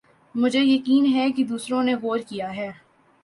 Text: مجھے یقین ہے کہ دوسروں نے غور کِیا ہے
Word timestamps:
مجھے 0.35 0.59
یقین 0.59 1.05
ہے 1.15 1.29
کہ 1.31 1.43
دوسروں 1.43 1.83
نے 1.83 1.93
غور 1.95 2.19
کِیا 2.29 2.55
ہے 2.55 2.69